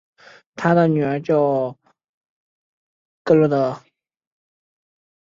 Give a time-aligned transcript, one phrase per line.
[0.55, 1.77] 他的女儿叫
[3.23, 3.79] 格萝德。